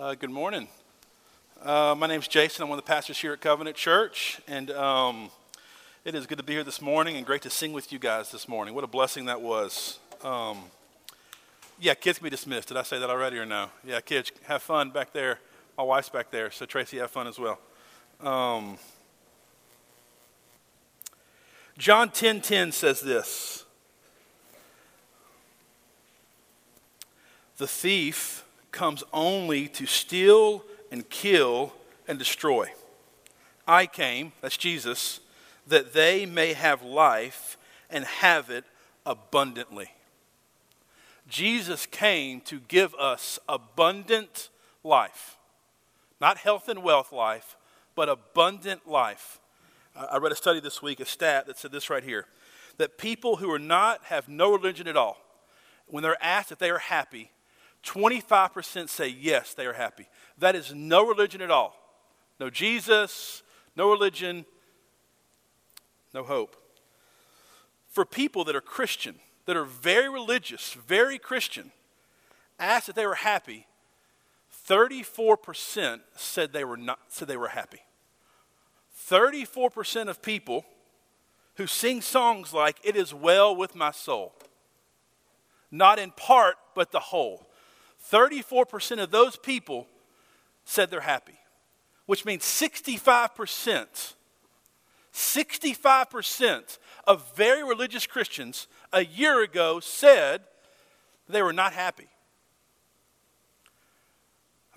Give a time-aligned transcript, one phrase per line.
[0.00, 0.66] Uh, good morning.
[1.62, 2.62] Uh, my name's Jason.
[2.62, 5.28] I'm one of the pastors here at Covenant Church, and um,
[6.06, 8.32] it is good to be here this morning and great to sing with you guys
[8.32, 8.72] this morning.
[8.74, 9.98] What a blessing that was.
[10.24, 10.62] Um,
[11.78, 12.68] yeah, kids can be dismissed.
[12.68, 13.68] Did I say that already or no?
[13.84, 15.38] Yeah, kids, have fun back there.
[15.76, 17.58] My wife's back there, so Tracy, have fun as well.
[18.20, 18.78] Um,
[21.76, 23.66] John 10:10 10, 10 says this.
[27.58, 31.72] The thief comes only to steal and kill
[32.08, 32.68] and destroy.
[33.66, 35.20] I came, that's Jesus,
[35.66, 37.56] that they may have life
[37.88, 38.64] and have it
[39.06, 39.90] abundantly.
[41.28, 44.48] Jesus came to give us abundant
[44.82, 45.36] life.
[46.20, 47.56] Not health and wealth life,
[47.94, 49.38] but abundant life.
[49.94, 52.26] I read a study this week, a stat that said this right here
[52.78, 55.18] that people who are not, have no religion at all,
[55.86, 57.30] when they're asked if they are happy,
[57.84, 60.08] 25% say yes, they are happy.
[60.38, 61.76] That is no religion at all.
[62.38, 63.42] No Jesus,
[63.76, 64.44] no religion,
[66.12, 66.56] no hope.
[67.88, 71.72] For people that are Christian, that are very religious, very Christian,
[72.58, 73.66] asked if they were happy,
[74.68, 77.80] 34% said they were not said they were happy.
[79.08, 80.64] 34% of people
[81.56, 84.34] who sing songs like it is well with my soul.
[85.70, 87.49] Not in part, but the whole.
[88.12, 89.86] 34% of those people
[90.64, 91.38] said they're happy,
[92.06, 94.14] which means 65%,
[95.12, 100.42] 65% of very religious Christians a year ago said
[101.28, 102.08] they were not happy.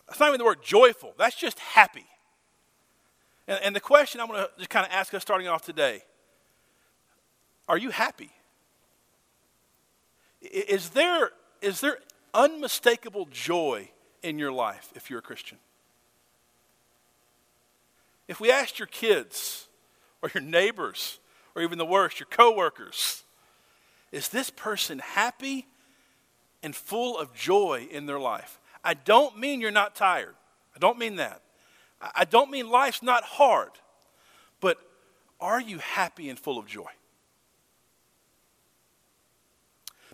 [0.07, 2.05] That's not even the word joyful, that's just happy.
[3.47, 6.03] And, and the question I'm going to just kind of ask us starting off today
[7.67, 8.29] are you happy?
[10.41, 11.99] Is there, is there
[12.33, 13.89] unmistakable joy
[14.21, 15.57] in your life if you're a Christian.
[18.27, 19.67] If we asked your kids
[20.21, 21.19] or your neighbors
[21.55, 23.23] or even the worst, your coworkers,
[24.11, 25.67] is this person happy
[26.61, 28.59] and full of joy in their life?
[28.83, 30.35] I don't mean you're not tired.
[30.75, 31.41] I don't mean that.
[32.16, 33.72] I don't mean life's not hard.
[34.59, 34.77] But
[35.39, 36.89] are you happy and full of joy?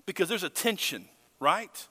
[0.05, 1.07] Because there's a tension,
[1.39, 1.87] right?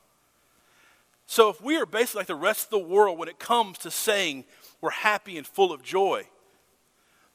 [1.31, 3.91] So, if we are basically like the rest of the world when it comes to
[3.91, 4.47] saying
[4.81, 6.27] we're happy and full of joy,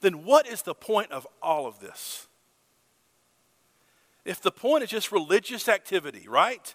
[0.00, 2.26] then what is the point of all of this?
[4.24, 6.74] If the point is just religious activity, right?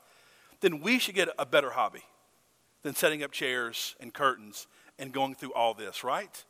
[0.62, 2.03] Then we should get a better hobby
[2.84, 6.46] than setting up chairs and curtains and going through all this, right?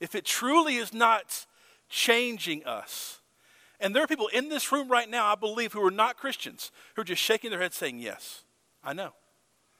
[0.00, 1.46] If it truly is not
[1.88, 3.20] changing us,
[3.80, 6.72] and there are people in this room right now, I believe, who are not Christians,
[6.94, 8.42] who are just shaking their heads saying, Yes,
[8.84, 9.14] I know.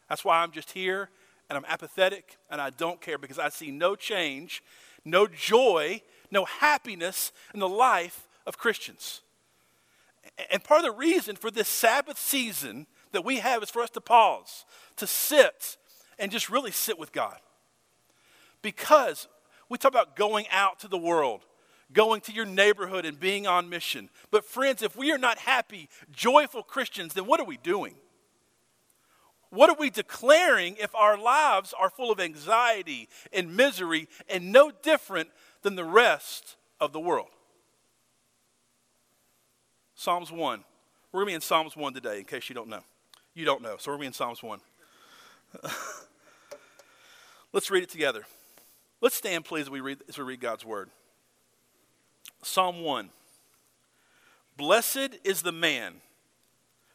[0.09, 1.11] That's why I'm just here
[1.49, 4.63] and I'm apathetic and I don't care because I see no change,
[5.05, 9.23] no joy, no happiness in the life of Christians.
[10.51, 13.91] And part of the reason for this Sabbath season that we have is for us
[13.91, 14.65] to pause,
[14.97, 15.77] to sit,
[16.19, 17.39] and just really sit with God.
[18.61, 19.29] Because
[19.69, 21.45] we talk about going out to the world,
[21.93, 24.11] going to your neighborhood, and being on mission.
[24.31, 27.95] But, friends, if we are not happy, joyful Christians, then what are we doing?
[29.51, 34.71] What are we declaring if our lives are full of anxiety and misery and no
[34.71, 35.31] different
[35.63, 37.29] than the rest of the world?
[39.95, 40.65] Psalms 1.
[41.11, 42.83] We're going to be in Psalms 1 today, in case you don't know.
[43.35, 44.61] You don't know, so we're going to be in Psalms 1.
[47.53, 48.25] Let's read it together.
[49.01, 50.91] Let's stand, please, as we read, as we read God's word.
[52.43, 53.09] Psalm 1.
[54.57, 55.95] Blessed is the man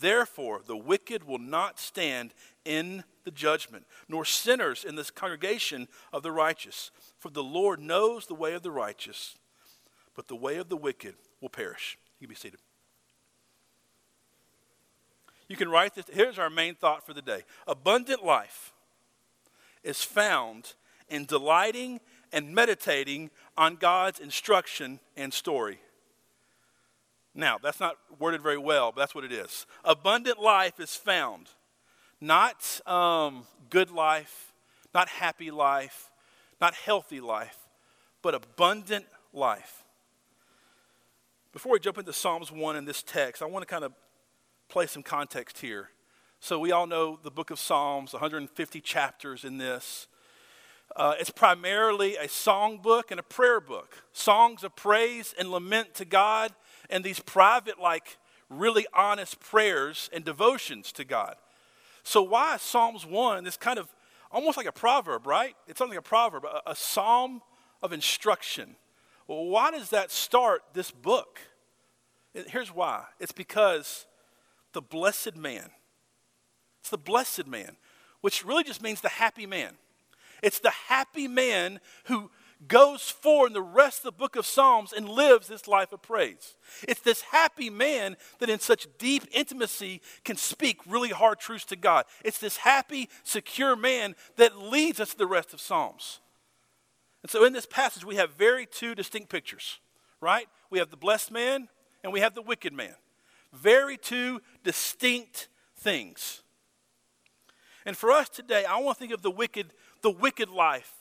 [0.00, 2.34] Therefore, the wicked will not stand
[2.64, 6.90] in the judgment, nor sinners in this congregation of the righteous.
[7.18, 9.36] For the Lord knows the way of the righteous,
[10.14, 11.98] but the way of the wicked will perish.
[12.20, 12.60] You can be seated.
[15.48, 16.06] You can write this.
[16.12, 18.72] Here's our main thought for the day abundant life
[19.82, 20.74] is found
[21.08, 22.00] in delighting
[22.32, 25.78] and meditating on God's instruction and story.
[27.36, 29.66] Now, that's not worded very well, but that's what it is.
[29.84, 31.50] Abundant life is found,
[32.18, 34.54] not um, good life,
[34.94, 36.10] not happy life,
[36.62, 37.58] not healthy life,
[38.22, 39.04] but abundant
[39.34, 39.84] life.
[41.52, 43.92] Before we jump into Psalms 1 in this text, I want to kind of
[44.68, 45.90] play some context here.
[46.40, 50.06] So, we all know the book of Psalms, 150 chapters in this.
[50.94, 54.02] Uh, it's primarily a song book and a prayer book.
[54.12, 56.52] Songs of praise and lament to God,
[56.90, 58.18] and these private, like
[58.48, 61.36] really honest prayers and devotions to God.
[62.02, 63.44] So, why Psalms 1?
[63.44, 63.88] This kind of
[64.30, 65.56] almost like a proverb, right?
[65.66, 67.42] It's something like a proverb, a, a psalm
[67.82, 68.76] of instruction.
[69.26, 71.40] Well, why does that start this book?
[72.32, 74.06] Here's why it's because
[74.72, 75.70] the blessed man,
[76.80, 77.76] it's the blessed man,
[78.20, 79.74] which really just means the happy man.
[80.42, 82.30] It's the happy man who
[82.68, 86.02] goes forward in the rest of the book of Psalms and lives this life of
[86.02, 86.54] praise.
[86.88, 91.76] It's this happy man that, in such deep intimacy, can speak really hard truths to
[91.76, 92.06] God.
[92.24, 96.20] It's this happy, secure man that leads us to the rest of Psalms.
[97.22, 99.78] And so, in this passage, we have very two distinct pictures,
[100.20, 100.48] right?
[100.70, 101.68] We have the blessed man
[102.02, 102.94] and we have the wicked man.
[103.52, 106.42] Very two distinct things.
[107.84, 109.72] And for us today, I want to think of the wicked,
[110.02, 110.92] the wicked life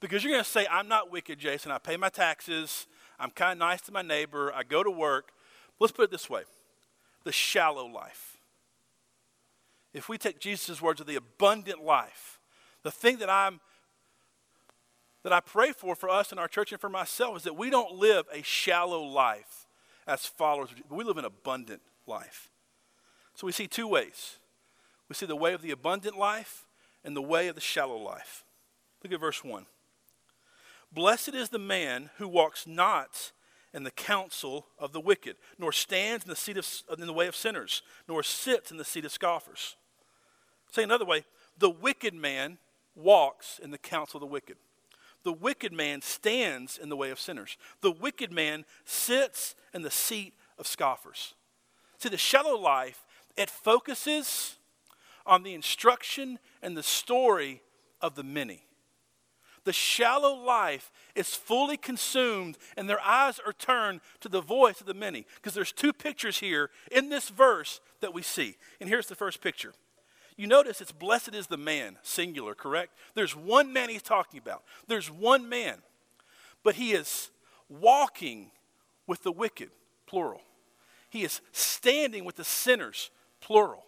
[0.00, 1.72] because you're going to say, I'm not wicked, Jason.
[1.72, 2.86] I pay my taxes.
[3.18, 4.52] I'm kind of nice to my neighbor.
[4.54, 5.32] I go to work.
[5.80, 6.42] Let's put it this way
[7.24, 8.36] the shallow life.
[9.92, 12.38] If we take Jesus' words of the abundant life,
[12.82, 13.60] the thing that I'm
[15.24, 17.68] that I pray for for us in our church and for myself is that we
[17.68, 19.66] don't live a shallow life
[20.06, 22.48] as followers, we live an abundant life.
[23.34, 24.36] So we see two ways.
[25.08, 26.66] We see the way of the abundant life
[27.04, 28.44] and the way of the shallow life.
[29.02, 29.66] Look at verse 1.
[30.92, 33.32] Blessed is the man who walks not
[33.74, 36.66] in the counsel of the wicked, nor stands in the seat of
[36.98, 39.76] in the way of sinners, nor sits in the seat of scoffers.
[40.70, 41.24] Say another way,
[41.58, 42.58] the wicked man
[42.94, 44.56] walks in the counsel of the wicked.
[45.24, 47.56] The wicked man stands in the way of sinners.
[47.80, 51.34] The wicked man sits in the seat of scoffers.
[51.98, 53.04] See, the shallow life,
[53.36, 54.56] it focuses
[55.26, 57.62] on the instruction and the story
[58.00, 58.65] of the many.
[59.66, 64.86] The shallow life is fully consumed and their eyes are turned to the voice of
[64.86, 65.26] the many.
[65.34, 68.56] Because there's two pictures here in this verse that we see.
[68.80, 69.74] And here's the first picture.
[70.36, 72.96] You notice it's blessed is the man, singular, correct?
[73.14, 74.62] There's one man he's talking about.
[74.86, 75.78] There's one man.
[76.62, 77.32] But he is
[77.68, 78.52] walking
[79.08, 79.70] with the wicked,
[80.06, 80.42] plural.
[81.10, 83.10] He is standing with the sinners,
[83.40, 83.84] plural.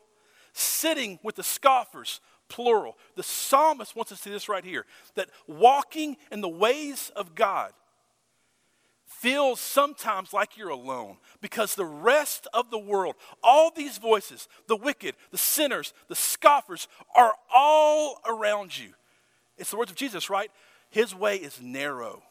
[0.52, 2.96] Sitting with the scoffers, plural.
[3.16, 7.34] The psalmist wants us to see this right here that walking in the ways of
[7.34, 7.72] God
[9.06, 14.76] feels sometimes like you're alone because the rest of the world, all these voices, the
[14.76, 18.90] wicked, the sinners, the scoffers, are all around you.
[19.56, 20.50] It's the words of Jesus, right?
[20.90, 22.22] His way is narrow,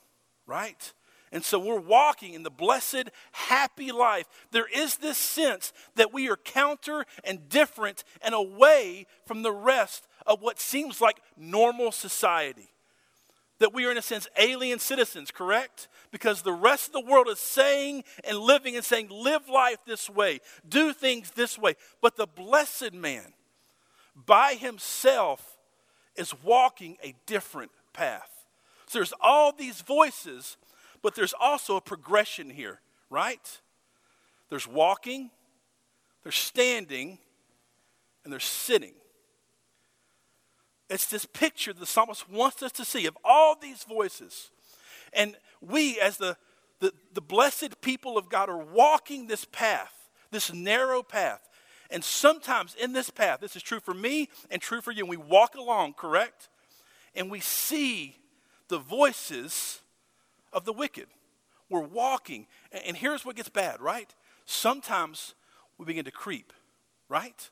[0.46, 0.94] right?
[1.32, 4.26] And so we're walking in the blessed, happy life.
[4.52, 10.08] There is this sense that we are counter and different and away from the rest
[10.26, 12.70] of what seems like normal society.
[13.60, 15.88] That we are, in a sense, alien citizens, correct?
[16.12, 20.10] Because the rest of the world is saying and living and saying, live life this
[20.10, 21.76] way, do things this way.
[22.02, 23.34] But the blessed man,
[24.16, 25.58] by himself,
[26.16, 28.30] is walking a different path.
[28.86, 30.56] So there's all these voices
[31.02, 33.62] but there's also a progression here, right?
[34.50, 35.30] There's walking,
[36.24, 37.20] there's standing,
[38.24, 38.94] and there's sitting.
[40.90, 44.52] It's this picture the psalmist wants us to see of all these voices.
[45.14, 46.38] And we, as the,
[46.80, 49.94] the, the blessed people of God, are walking this path,
[50.32, 51.48] this narrow path.
[51.90, 55.10] And sometimes in this path, this is true for me and true for you, and
[55.10, 56.50] we walk along, correct?
[57.16, 58.18] And we see
[58.68, 59.82] the voices
[60.54, 61.08] of the wicked.
[61.70, 62.48] We're walking.
[62.72, 64.14] And here's what gets bad, right?
[64.46, 65.36] Sometimes
[65.78, 66.54] we begin to creep,
[67.10, 67.50] right?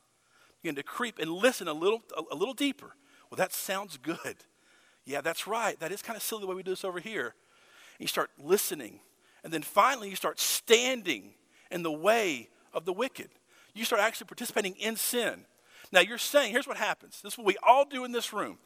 [0.61, 2.95] Begin to creep and listen a little, a, little deeper.
[3.29, 4.37] Well, that sounds good.
[5.05, 5.79] Yeah, that's right.
[5.79, 7.35] That is kind of silly the way we do this over here.
[7.97, 8.99] And you start listening.
[9.43, 11.33] And then finally, you start standing
[11.69, 13.29] in the way of the wicked.
[13.73, 15.45] You start actually participating in sin.
[15.91, 17.21] Now, you're saying, here's what happens.
[17.21, 18.57] This is what we all do in this room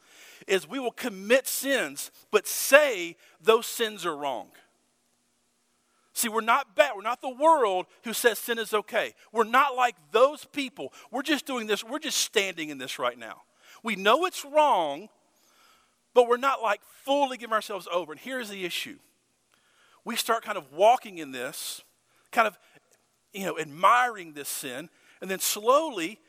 [0.47, 4.49] is we will commit sins, but say those sins are wrong.
[6.13, 6.93] See, we're not bad.
[6.95, 9.13] We're not the world who says sin is okay.
[9.31, 10.91] We're not like those people.
[11.11, 13.43] We're just doing this, we're just standing in this right now.
[13.83, 15.07] We know it's wrong,
[16.13, 18.11] but we're not like fully giving ourselves over.
[18.11, 18.97] And here's the issue
[20.03, 21.83] we start kind of walking in this,
[22.31, 22.57] kind of,
[23.33, 24.89] you know, admiring this sin,
[25.21, 26.19] and then slowly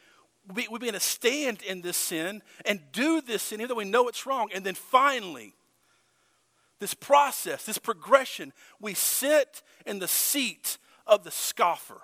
[0.55, 3.85] we, we begin to stand in this sin and do this sin, even though we
[3.85, 4.49] know it's wrong.
[4.55, 5.55] And then finally,
[6.79, 12.03] this process, this progression, we sit in the seat of the scoffer,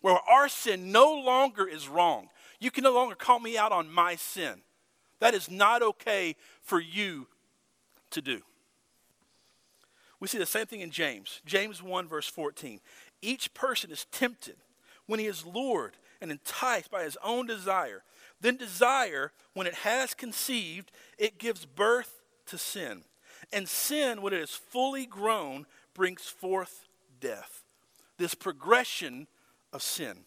[0.00, 2.28] where our sin no longer is wrong.
[2.60, 4.62] You can no longer call me out on my sin.
[5.20, 7.26] That is not okay for you
[8.10, 8.42] to do.
[10.20, 11.40] We see the same thing in James.
[11.46, 12.80] James 1, verse 14.
[13.22, 14.56] Each person is tempted
[15.06, 18.02] when he is lured and enticed by his own desire.
[18.40, 23.02] Then desire, when it has conceived, it gives birth to sin.
[23.52, 26.86] And sin, when it is fully grown, brings forth
[27.20, 27.64] death.
[28.16, 29.26] This progression
[29.72, 30.24] of sin.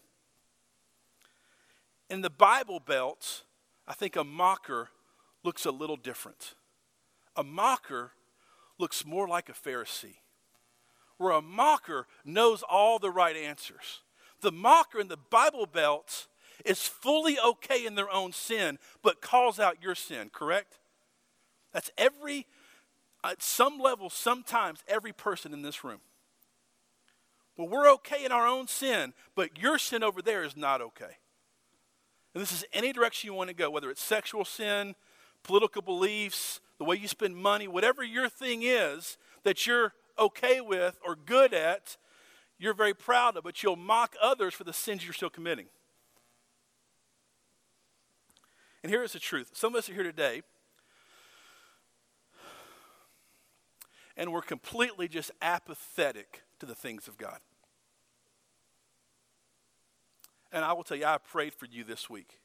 [2.08, 3.42] In the Bible Belt,
[3.86, 4.88] I think a mocker
[5.42, 6.54] looks a little different.
[7.36, 8.12] A mocker
[8.78, 10.16] looks more like a Pharisee,
[11.16, 14.00] where a mocker knows all the right answers.
[14.42, 16.26] The mocker in the Bible Belt
[16.64, 20.78] is fully okay in their own sin, but calls out your sin, correct?
[21.72, 22.46] That's every,
[23.24, 26.00] at some level, sometimes every person in this room.
[27.56, 31.16] Well, we're okay in our own sin, but your sin over there is not okay.
[32.34, 34.94] And this is any direction you want to go, whether it's sexual sin,
[35.42, 40.98] political beliefs, the way you spend money, whatever your thing is that you're okay with
[41.04, 41.96] or good at,
[42.62, 45.66] you're very proud of, but you'll mock others for the sins you're still committing.
[48.82, 50.42] And here is the truth some of us are here today,
[54.16, 57.38] and we're completely just apathetic to the things of God.
[60.52, 62.38] And I will tell you, I prayed for you this week.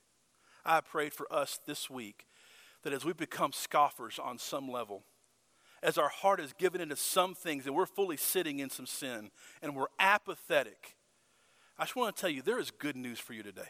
[0.65, 2.25] I prayed for us this week
[2.83, 5.03] that as we become scoffers on some level,
[5.87, 9.31] as our heart is given into some things and we're fully sitting in some sin
[9.61, 10.97] and we're apathetic,
[11.79, 13.69] I just want to tell you there is good news for you today.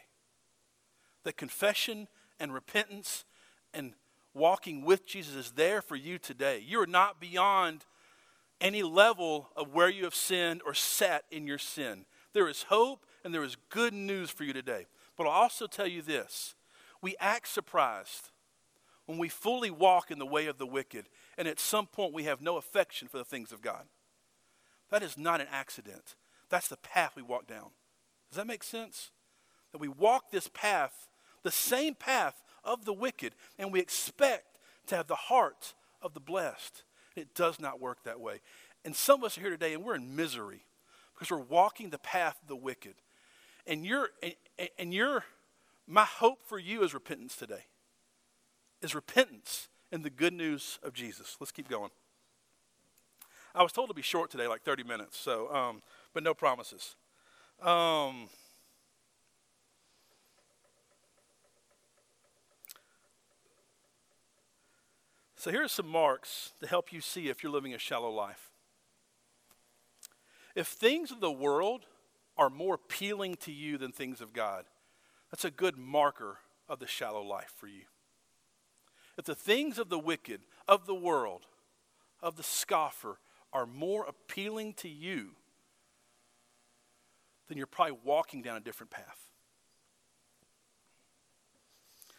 [1.22, 2.08] That confession
[2.40, 3.24] and repentance
[3.72, 3.92] and
[4.34, 6.60] walking with Jesus is there for you today.
[6.66, 7.84] You are not beyond
[8.60, 12.04] any level of where you have sinned or sat in your sin.
[12.32, 14.86] There is hope and there is good news for you today.
[15.16, 16.56] But I'll also tell you this
[17.00, 18.30] we act surprised
[19.06, 21.08] when we fully walk in the way of the wicked,
[21.38, 23.84] and at some point we have no affection for the things of God.
[24.90, 26.16] That is not an accident.
[26.50, 27.70] That's the path we walk down.
[28.28, 29.12] Does that make sense?
[29.72, 31.08] That we walk this path,
[31.44, 36.20] the same path of the wicked, and we expect to have the heart of the
[36.20, 36.82] blessed.
[37.14, 38.40] It does not work that way.
[38.84, 40.64] And some of us are here today and we're in misery
[41.14, 42.94] because we're walking the path of the wicked.
[43.66, 44.34] And you're, and,
[44.78, 45.24] and you're,
[45.86, 47.66] my hope for you is repentance today.
[48.80, 51.36] Is repentance and the good news of Jesus.
[51.40, 51.90] Let's keep going.
[53.54, 56.96] I was told to be short today, like 30 minutes, so, um, but no promises.
[57.62, 58.28] Um,
[65.36, 68.50] so here are some marks to help you see if you're living a shallow life.
[70.54, 71.86] If things of the world
[72.36, 74.66] are more appealing to you than things of God,
[75.30, 77.84] that's a good marker of the shallow life for you.
[79.18, 81.46] If the things of the wicked, of the world,
[82.22, 83.18] of the scoffer
[83.52, 85.30] are more appealing to you,
[87.48, 89.18] then you're probably walking down a different path.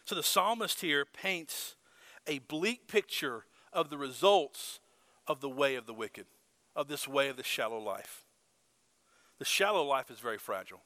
[0.04, 1.76] So the psalmist here paints
[2.28, 4.80] a bleak picture of the results
[5.26, 6.26] of the way of the wicked,
[6.76, 8.26] of this way of the shallow life.
[9.38, 10.82] The shallow life is very fragile.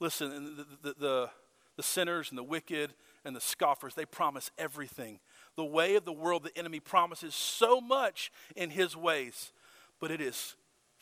[0.00, 1.30] Listen, the, the, the,
[1.76, 5.20] the sinners and the wicked and the scoffers, they promise everything.
[5.56, 9.52] The way of the world, the enemy promises so much in his ways,
[10.00, 10.56] but it is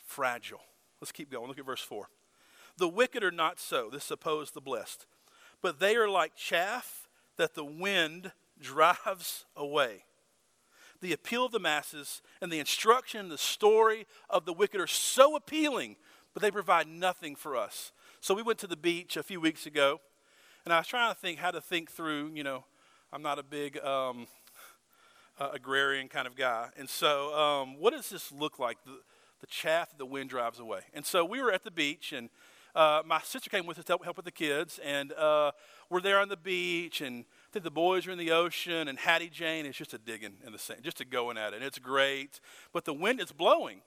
[0.05, 0.61] fragile.
[1.01, 1.47] Let's keep going.
[1.47, 2.07] Look at verse 4.
[2.77, 5.05] The wicked are not so, this suppose the blessed,
[5.61, 10.05] but they are like chaff that the wind drives away.
[11.01, 15.35] The appeal of the masses and the instruction the story of the wicked are so
[15.35, 15.97] appealing,
[16.33, 17.91] but they provide nothing for us.
[18.21, 19.99] So we went to the beach a few weeks ago,
[20.65, 22.63] and I was trying to think how to think through, you know,
[23.11, 24.27] I'm not a big um,
[25.37, 26.69] uh, agrarian kind of guy.
[26.77, 28.77] And so, um, what does this look like?
[28.85, 28.99] The,
[29.41, 30.79] the chaff that the wind drives away.
[30.93, 32.29] And so we were at the beach, and
[32.75, 35.51] uh, my sister came with us to help, help with the kids, and uh,
[35.89, 38.97] we're there on the beach, and I think the boys are in the ocean, and
[38.97, 41.57] Hattie Jane is just a digging in the sand, just a going at it.
[41.57, 42.39] And it's great,
[42.71, 43.81] but the wind is blowing.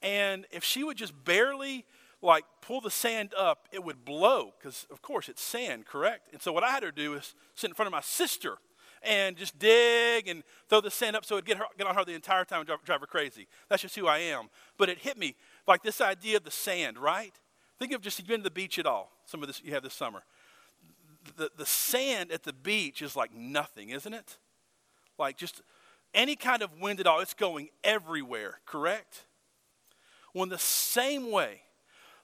[0.00, 1.84] And if she would just barely
[2.24, 6.28] like pull the sand up, it would blow because, of course, it's sand, correct?
[6.32, 8.56] And so what I had her do is sit in front of my sister
[9.02, 12.04] and just dig and throw the sand up so it'd get, her, get on her
[12.04, 13.46] the entire time and drive, drive her crazy.
[13.68, 14.48] That's just who I am.
[14.78, 15.36] But it hit me
[15.68, 17.34] like this idea of the sand, right?
[17.78, 19.12] Think of just you've been to the beach at all.
[19.26, 20.22] Some of this you have this summer.
[21.36, 24.38] The, the sand at the beach is like nothing, isn't it?
[25.18, 25.60] Like just
[26.14, 29.24] any kind of wind at all, it's going everywhere, correct?
[30.32, 31.63] Well, in the same way,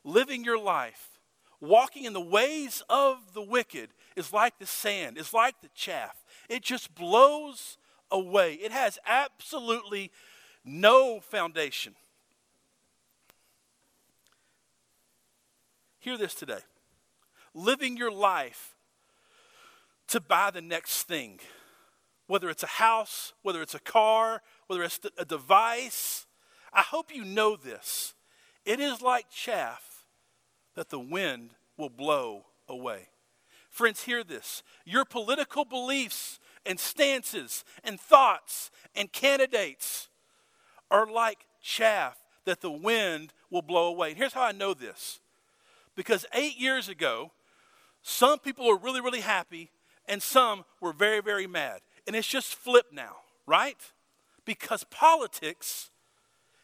[0.05, 1.21] living your life,
[1.61, 6.25] walking in the ways of the wicked, is like the sand, is like the chaff.
[6.49, 7.79] It just blows
[8.11, 8.55] away.
[8.55, 10.11] It has absolutely
[10.65, 11.95] no foundation.
[16.01, 16.61] Hear this today.
[17.55, 18.75] Living your life
[20.09, 21.39] to buy the next thing,
[22.27, 26.27] whether it's a house, whether it's a car, whether it's a device.
[26.73, 28.15] I hope you know this.
[28.65, 29.90] It is like chaff
[30.75, 33.09] that the wind will blow away.
[33.69, 34.63] Friends, hear this.
[34.85, 40.09] Your political beliefs and stances and thoughts and candidates
[40.91, 44.15] are like chaff that the wind will blow away.
[44.15, 45.21] Here's how I know this
[45.95, 47.31] because eight years ago,
[48.03, 49.71] some people were really, really happy
[50.07, 51.81] and some were very, very mad.
[52.07, 53.77] And it's just flipped now, right?
[54.45, 55.91] Because politics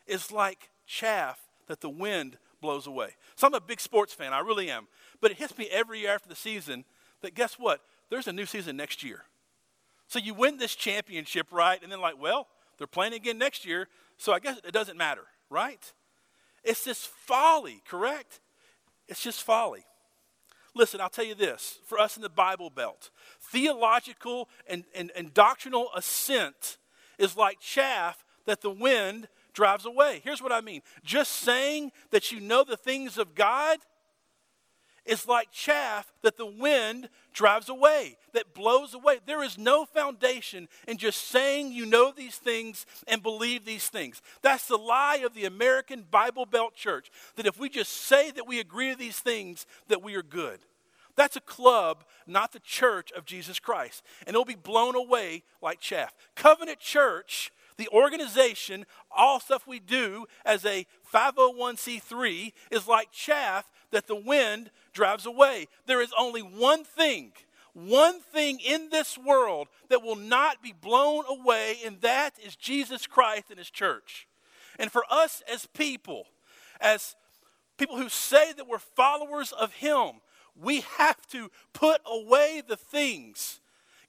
[0.07, 3.11] is like chaff that the wind blows away.
[3.37, 4.89] So I'm a big sports fan, I really am.
[5.21, 6.85] But it hits me every year after the season
[7.23, 7.81] that guess what?
[8.11, 9.25] There's a new season next year.
[10.09, 11.83] So you win this championship, right?
[11.83, 12.47] And then, like, well,
[12.79, 15.93] they're playing again next year, so I guess it doesn't matter, right?
[16.63, 18.41] It's this folly, correct?
[19.09, 19.85] It's just folly.
[20.75, 23.11] Listen, I'll tell you this for us in the Bible Belt,
[23.41, 26.77] theological and, and, and doctrinal assent
[27.19, 30.21] is like chaff that the wind drives away.
[30.23, 33.79] Here's what I mean just saying that you know the things of God
[35.07, 39.21] is like chaff that the wind drives away, that blows away.
[39.25, 44.21] There is no foundation in just saying you know these things and believe these things.
[44.43, 48.47] That's the lie of the American Bible Belt Church, that if we just say that
[48.47, 50.59] we agree to these things, that we are good.
[51.15, 54.03] That's a club, not the church of Jesus Christ.
[54.27, 56.15] And it'll be blown away like chaff.
[56.35, 64.07] Covenant Church the organization, all stuff we do as a 501c3 is like chaff that
[64.07, 65.67] the wind drives away.
[65.87, 67.33] There is only one thing,
[67.73, 73.07] one thing in this world that will not be blown away, and that is Jesus
[73.07, 74.27] Christ and his church.
[74.79, 76.25] And for us as people,
[76.81, 77.15] as
[77.77, 80.21] people who say that we're followers of him,
[80.59, 83.61] we have to put away the things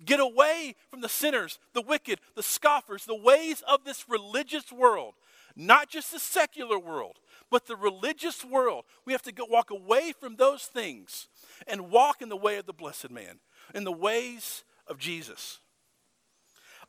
[0.06, 5.16] Get away from the sinners, the wicked, the scoffers, the ways of this religious world.
[5.56, 7.18] Not just the secular world,
[7.50, 8.86] but the religious world.
[9.06, 11.28] We have to go walk away from those things
[11.66, 13.40] and walk in the way of the blessed man,
[13.74, 15.60] in the ways of Jesus.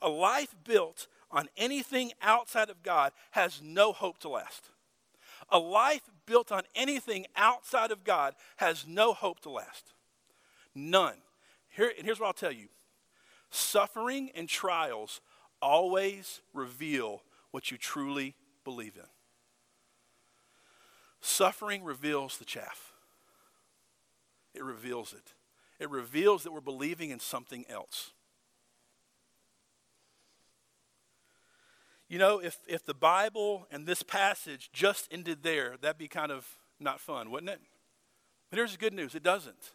[0.03, 4.71] A life built on anything outside of God has no hope to last.
[5.51, 9.95] A life built on anything outside of God has no hope to last.
[10.75, 11.17] None.
[11.71, 12.69] Here, and here's what I'll tell you
[13.51, 15.21] Suffering and trials
[15.61, 18.35] always reveal what you truly
[18.65, 19.09] believe in.
[21.21, 22.93] Suffering reveals the chaff,
[24.55, 25.35] it reveals it.
[25.79, 28.11] It reveals that we're believing in something else.
[32.09, 36.33] You know, if, if the Bible and this passage just ended there, that'd be kind
[36.33, 37.61] of not fun, wouldn't it?
[38.51, 39.73] But here's the good news it doesn't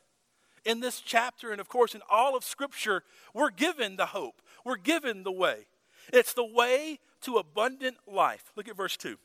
[0.66, 4.42] in this chapter, and of course in all of Scripture, we're given the hope.
[4.66, 5.68] We're given the way.
[6.12, 8.52] It's the way to abundant life.
[8.56, 9.18] Look at verse 2.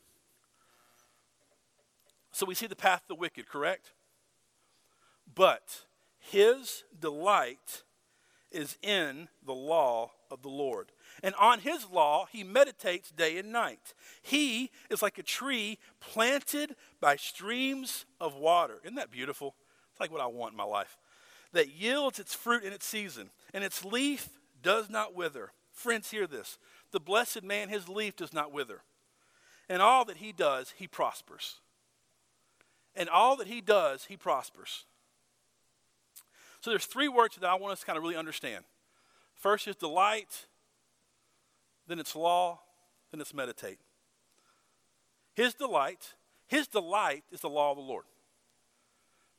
[2.32, 3.92] So we see the path of the wicked, correct?
[5.34, 5.84] But
[6.18, 7.82] his delight
[8.50, 10.92] is in the law of the Lord.
[11.22, 13.94] And on his law he meditates day and night.
[14.22, 18.78] He is like a tree planted by streams of water.
[18.84, 19.54] Isn't that beautiful?
[19.90, 20.96] It's like what I want in my life
[21.52, 24.28] that yields its fruit in its season, and its leaf
[24.62, 25.52] does not wither.
[25.72, 26.58] Friends, hear this.
[26.90, 28.82] The blessed man, his leaf does not wither.
[29.68, 31.56] And all that he does, he prospers.
[32.96, 34.84] And all that he does, he prospers.
[36.60, 38.64] So there's three words that I want us to kind of really understand.
[39.34, 40.46] First is delight,
[41.86, 42.60] then it's law,
[43.12, 43.78] then it's meditate.
[45.34, 46.14] His delight,
[46.48, 48.04] his delight is the law of the Lord.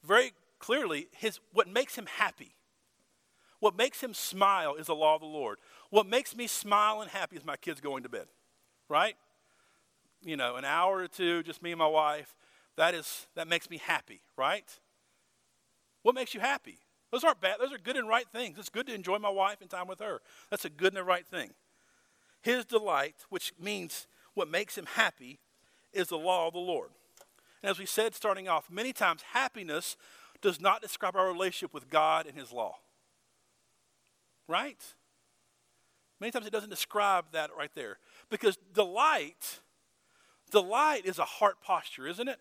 [0.04, 2.56] Very clearly his, what makes him happy,
[3.60, 5.58] what makes him smile is the law of the Lord.
[5.90, 8.28] What makes me smile and happy is my kids going to bed,
[8.88, 9.16] right?
[10.24, 12.36] You know, an hour or two, just me and my wife.
[12.78, 14.66] That is that makes me happy, right?
[16.04, 16.78] What makes you happy?
[17.12, 17.58] Those aren't bad.
[17.60, 18.58] Those are good and right things.
[18.58, 20.22] It's good to enjoy my wife and time with her.
[20.50, 21.50] That's a good and a right thing.
[22.42, 25.40] His delight, which means what makes him happy,
[25.92, 26.92] is the law of the Lord.
[27.62, 29.98] And as we said starting off, many times happiness
[30.42, 32.76] does not describe our relationship with God and His law.
[34.48, 34.82] Right?
[36.20, 37.98] Many times it doesn't describe that right there.
[38.30, 39.60] Because delight,
[40.52, 42.40] delight is a heart posture, isn't it?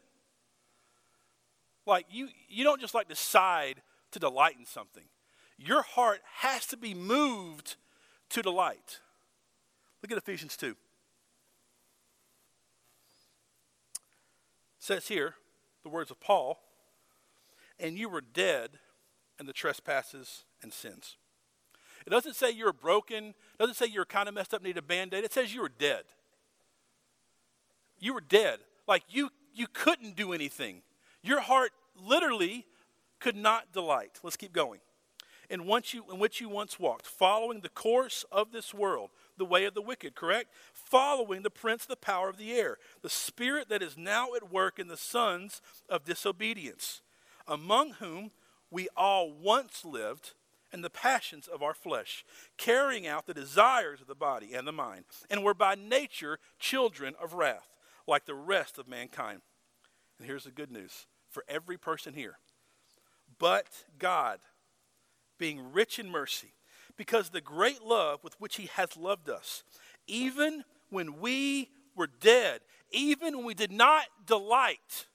[1.86, 3.82] Like you, you don't just like decide
[4.12, 5.04] to delight in something.
[5.56, 7.76] Your heart has to be moved
[8.30, 9.00] to delight.
[10.02, 10.68] Look at Ephesians 2.
[10.68, 10.76] It
[14.78, 15.34] says here,
[15.82, 16.60] the words of Paul,
[17.80, 18.70] and you were dead
[19.38, 21.16] in the trespasses and sins.
[22.06, 24.82] It doesn't say you're broken, it doesn't say you're kind of messed up, need a
[24.82, 25.24] band-aid.
[25.24, 26.04] It says you were dead.
[27.98, 28.60] You were dead.
[28.86, 30.82] Like you you couldn't do anything.
[31.22, 32.64] Your heart literally
[33.18, 34.20] could not delight.
[34.22, 34.80] Let's keep going.
[35.50, 39.46] In, once you, in which you once walked, following the course of this world, the
[39.46, 40.50] way of the wicked, correct?
[40.72, 44.52] Following the prince of the power of the air, the spirit that is now at
[44.52, 47.00] work in the sons of disobedience,
[47.48, 48.30] among whom
[48.70, 50.32] we all once lived
[50.72, 52.24] in the passions of our flesh,
[52.58, 57.14] carrying out the desires of the body and the mind, and were by nature children
[57.20, 57.68] of wrath,
[58.06, 59.40] like the rest of mankind.
[60.18, 62.38] And here's the good news for every person here.
[63.38, 63.66] But
[63.98, 64.40] God,
[65.38, 66.52] being rich in mercy,
[66.96, 69.62] because the great love with which He has loved us,
[70.06, 75.06] even when we were dead, even when we did not delight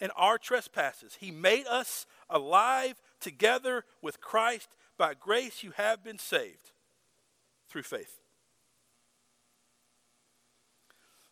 [0.00, 4.68] in our trespasses, He made us alive together with Christ.
[4.96, 6.72] By grace you have been saved
[7.68, 8.20] through faith.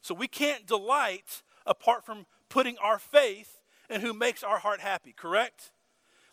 [0.01, 3.59] So we can't delight apart from putting our faith
[3.91, 5.71] in who makes our heart happy, correct?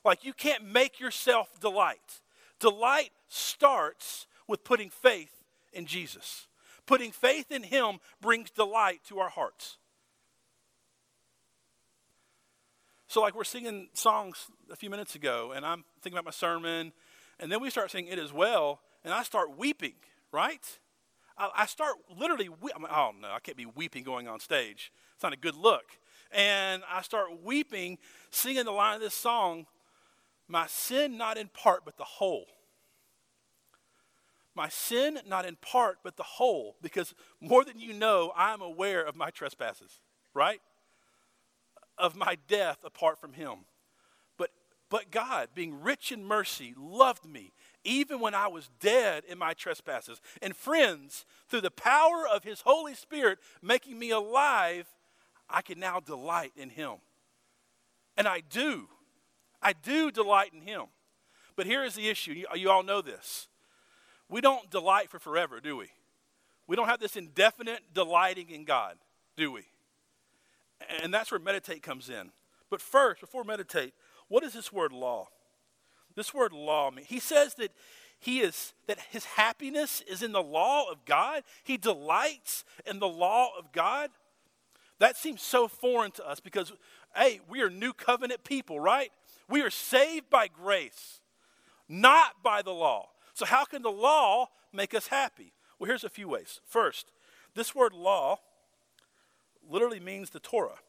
[0.04, 2.22] Like you can't make yourself delight.
[2.60, 5.44] Delight starts with putting faith
[5.74, 6.48] in Jesus.
[6.86, 9.78] Putting faith in Him brings delight to our hearts.
[13.16, 16.92] So, like we're singing songs a few minutes ago, and I'm thinking about my sermon,
[17.40, 19.94] and then we start singing it as well, and I start weeping,
[20.34, 20.60] right?
[21.38, 24.42] I, I start literally, we- I'm like, oh no, I can't be weeping going on
[24.42, 24.92] stage.
[25.14, 25.86] It's not a good look.
[26.30, 28.00] And I start weeping,
[28.32, 29.66] singing the line of this song,
[30.50, 32.48] My sin not in part, but the whole.
[34.56, 38.62] My sin not in part, but the whole, because more than you know, I am
[38.62, 40.02] aware of my trespasses,
[40.34, 40.60] right?
[41.98, 43.66] Of my death apart from Him.
[44.38, 44.52] But,
[44.90, 47.54] but God, being rich in mercy, loved me
[47.86, 50.20] even when I was dead in my trespasses.
[50.42, 54.88] And friends, through the power of His Holy Spirit making me alive,
[55.50, 56.96] I can now delight in Him.
[58.18, 58.90] And I do.
[59.62, 60.86] I do delight in Him.
[61.56, 62.34] But here is the issue.
[62.34, 63.48] You, you all know this.
[64.28, 65.88] We don't delight for forever, do we?
[66.68, 68.98] We don't have this indefinite delighting in God,
[69.38, 69.62] do we?
[71.02, 72.32] And that's where meditate comes in.
[72.70, 73.94] But first, before meditate,
[74.28, 75.30] what is this word law?
[76.16, 77.06] This word law mean?
[77.06, 77.72] He says that
[78.20, 81.44] he is that his happiness is in the law of God.
[81.64, 84.10] He delights in the law of God.
[85.00, 86.72] That seems so foreign to us because
[87.16, 89.12] hey, we are new covenant people, right?
[89.50, 91.22] We are saved by grace,
[91.88, 93.10] not by the law.
[93.34, 95.54] So how can the law make us happy?
[95.78, 96.62] Well, here's a few ways.
[96.66, 97.12] First,
[97.54, 98.40] this word law
[99.70, 100.80] literally means the Torah.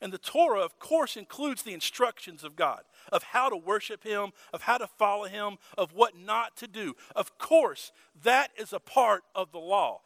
[0.00, 2.82] And the Torah, of course, includes the instructions of God
[3.12, 6.96] of how to worship Him, of how to follow Him, of what not to do.
[7.14, 7.92] Of course,
[8.24, 10.00] that is a part of the law.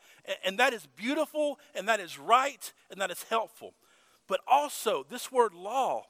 [0.45, 3.73] And that is beautiful, and that is right, and that is helpful.
[4.29, 6.05] But also, this word law,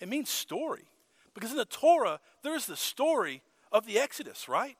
[0.00, 0.84] it means story.
[1.34, 4.76] Because in the Torah, there's the story of the Exodus, right?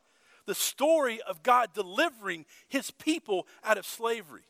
[0.47, 4.45] The story of God delivering His people out of slavery.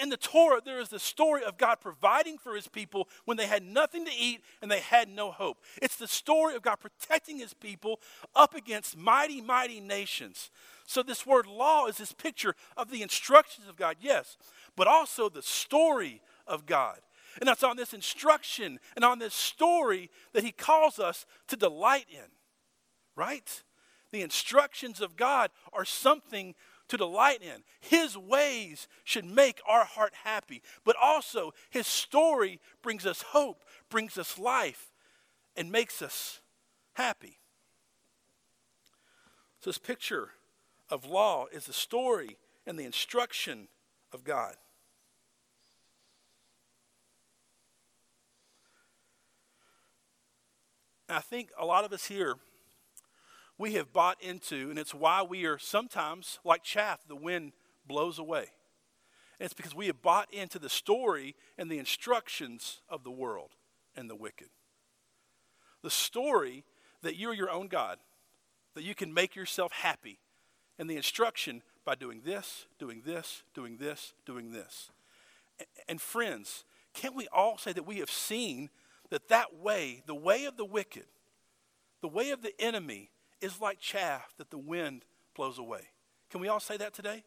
[0.00, 3.46] In, the Torah, there is the story of God providing for his people when they
[3.46, 5.58] had nothing to eat and they had no hope.
[5.82, 8.00] It's the story of God protecting his people
[8.34, 10.50] up against mighty, mighty nations.
[10.86, 14.38] So, this word law is this picture of the instructions of God, yes,
[14.74, 17.00] but also the story of God.
[17.40, 22.06] And it's on this instruction and on this story that he calls us to delight
[22.10, 22.30] in,
[23.14, 23.62] right?
[24.12, 26.54] The instructions of God are something
[26.88, 27.62] to delight in.
[27.80, 34.18] His ways should make our heart happy, but also his story brings us hope, brings
[34.18, 34.92] us life,
[35.56, 36.40] and makes us
[36.94, 37.38] happy.
[39.60, 40.30] So, this picture
[40.90, 43.68] of law is the story and the instruction
[44.12, 44.54] of God.
[51.08, 52.36] And I think a lot of us here
[53.58, 57.52] we have bought into, and it's why we are sometimes like chaff, the wind
[57.86, 58.46] blows away.
[59.38, 63.50] And it's because we have bought into the story and the instructions of the world
[63.96, 64.48] and the wicked.
[65.82, 66.64] The story
[67.02, 67.98] that you're your own God,
[68.74, 70.18] that you can make yourself happy
[70.78, 74.90] and the instruction by doing this, doing this, doing this, doing this.
[75.88, 78.70] And friends, can't we all say that we have seen
[79.10, 81.06] that that way, the way of the wicked,
[82.02, 83.10] the way of the enemy,
[83.40, 85.88] is like chaff that the wind blows away?
[86.30, 87.24] Can we all say that today?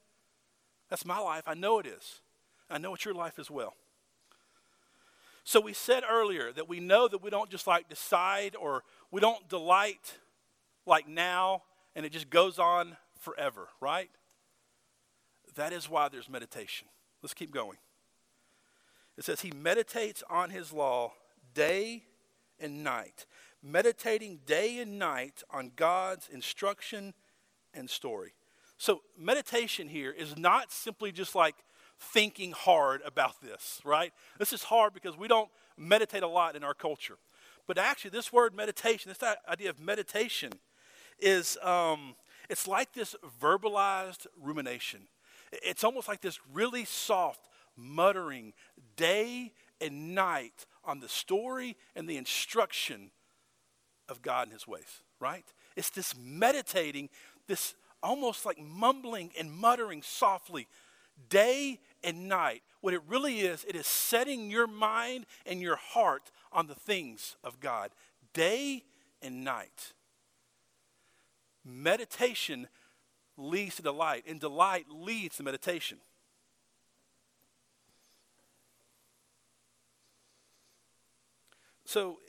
[0.90, 1.44] That's my life.
[1.48, 2.22] I know it is.
[2.70, 3.74] I know it's your life as well.
[5.44, 9.20] So we said earlier that we know that we don't just like decide or we
[9.20, 10.20] don't delight
[10.86, 11.64] like now
[11.96, 14.10] and it just goes on forever, right?
[15.56, 16.88] That is why there's meditation.
[17.22, 17.78] Let's keep going.
[19.18, 21.14] It says, He meditates on His law
[21.54, 22.04] day
[22.60, 23.26] and night,
[23.64, 27.14] meditating day and night on God's instruction
[27.74, 28.34] and story.
[28.78, 31.56] So, meditation here is not simply just like
[32.00, 34.12] thinking hard about this, right?
[34.40, 37.18] This is hard because we don't meditate a lot in our culture.
[37.68, 40.52] But actually, this word meditation, this idea of meditation,
[41.20, 42.16] is um,
[42.50, 45.02] it's like this verbalized rumination.
[45.52, 47.48] It's almost like this really soft
[47.78, 48.54] muttering
[48.96, 53.12] day and night on the story and the instruction
[54.10, 55.46] of God and His ways, right?
[55.76, 57.10] It's this meditating,
[57.48, 60.68] this almost like mumbling and muttering softly,
[61.30, 62.64] day and night.
[62.82, 67.36] What it really is, it is setting your mind and your heart on the things
[67.44, 67.92] of God,
[68.34, 68.84] day
[69.22, 69.94] and night.
[71.64, 72.68] Meditation
[73.38, 76.00] leads to delight, and delight leads to meditation.
[81.86, 82.20] So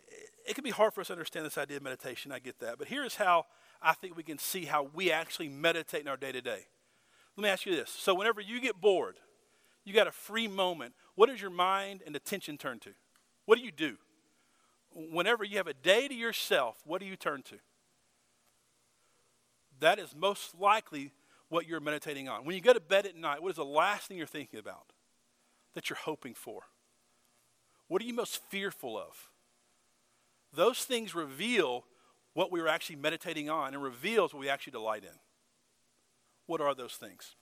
[0.53, 2.31] it can be hard for us to understand this idea of meditation.
[2.31, 2.77] I get that.
[2.77, 3.47] But here's how
[3.81, 6.67] I think we can see how we actually meditate in our day to day.
[7.39, 7.89] Let me ask you this.
[7.89, 9.17] So, whenever you get bored,
[9.83, 12.91] you got a free moment, what does your mind and attention turn to?
[13.47, 13.97] What do you do?
[14.95, 17.57] Whenever you have a day to yourself, what do you turn to?
[19.81, 21.13] That is most likely
[21.49, 22.45] what you're meditating on.
[22.45, 24.93] When you go to bed at night, what is the last thing you're thinking about
[25.73, 26.65] that you're hoping for?
[27.89, 29.31] What are you most fearful of?
[30.53, 31.85] Those things reveal
[32.35, 35.19] what we were actually meditating on and reveals what we actually delight in.
[36.47, 37.37] What are those things?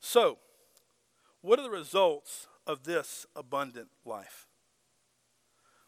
[0.00, 0.38] So,
[1.40, 4.46] what are the results of this abundant life?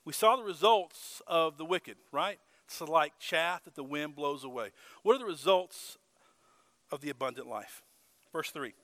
[0.05, 2.39] We saw the results of the wicked, right?
[2.67, 4.71] It's like chaff that the wind blows away.
[5.03, 5.99] What are the results
[6.91, 7.83] of the abundant life?
[8.33, 8.75] Verse 3 it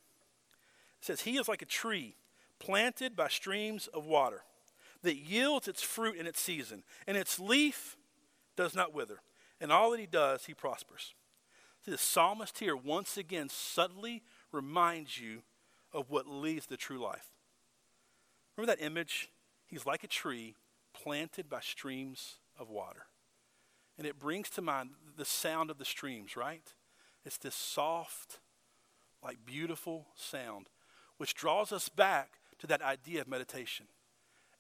[1.01, 2.15] says, He is like a tree
[2.59, 4.43] planted by streams of water
[5.03, 7.97] that yields its fruit in its season, and its leaf
[8.57, 9.21] does not wither.
[9.61, 11.15] And all that he does, he prospers.
[11.85, 15.43] See, the psalmist here once again subtly reminds you
[15.93, 17.29] of what leads the true life.
[18.57, 19.31] Remember that image?
[19.67, 20.57] He's like a tree
[20.93, 23.07] planted by streams of water.
[23.97, 26.75] And it brings to mind the sound of the streams, right?
[27.25, 28.41] It's this soft,
[29.23, 30.69] like beautiful sound,
[31.17, 33.87] which draws us back to that idea of meditation.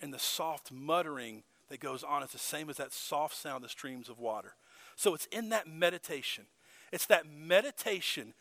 [0.00, 3.62] And the soft muttering that goes on is the same as that soft sound of
[3.62, 4.54] the streams of water.
[4.96, 6.44] So it's in that meditation.
[6.92, 8.34] It's that meditation